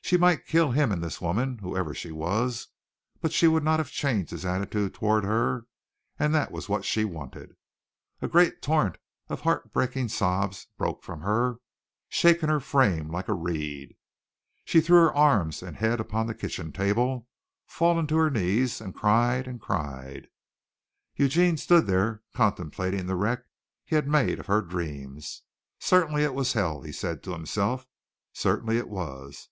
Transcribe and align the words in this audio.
She 0.00 0.16
might 0.16 0.46
kill 0.46 0.70
him 0.70 0.90
and 0.90 1.04
this 1.04 1.20
woman, 1.20 1.58
whoever 1.58 1.92
she 1.92 2.10
was, 2.10 2.68
but 3.20 3.30
she 3.30 3.46
would 3.46 3.62
not 3.62 3.78
have 3.78 3.90
changed 3.90 4.30
his 4.30 4.46
attitude 4.46 4.94
toward 4.94 5.22
her, 5.24 5.66
and 6.18 6.34
that 6.34 6.50
was 6.50 6.66
what 6.66 6.82
she 6.86 7.04
wanted. 7.04 7.54
A 8.22 8.26
great 8.26 8.62
torrent 8.62 8.96
of 9.28 9.42
heart 9.42 9.74
breaking 9.74 10.08
sobs 10.08 10.68
broke 10.78 11.02
from 11.04 11.20
her, 11.20 11.58
shaking 12.08 12.48
her 12.48 12.58
frame 12.58 13.10
like 13.10 13.28
a 13.28 13.34
reed. 13.34 13.94
She 14.64 14.80
threw 14.80 14.96
her 14.96 15.14
arms 15.14 15.62
and 15.62 15.76
head 15.76 16.00
upon 16.00 16.26
the 16.26 16.34
kitchen 16.34 16.72
table, 16.72 17.28
falling 17.66 18.06
to 18.06 18.16
her 18.16 18.30
knees, 18.30 18.80
and 18.80 18.94
cried 18.94 19.46
and 19.46 19.60
cried. 19.60 20.28
Eugene 21.16 21.58
stood 21.58 21.86
there 21.86 22.22
contemplating 22.34 23.04
the 23.06 23.14
wreck 23.14 23.42
he 23.84 23.94
had 23.94 24.08
made 24.08 24.40
of 24.40 24.46
her 24.46 24.62
dreams. 24.62 25.42
Certainly 25.78 26.24
it 26.24 26.32
was 26.32 26.54
hell, 26.54 26.80
he 26.80 26.92
said 26.92 27.22
to 27.24 27.32
himself; 27.32 27.86
certainly 28.32 28.78
it 28.78 28.88
was. 28.88 29.50